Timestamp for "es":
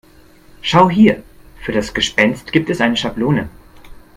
2.71-2.81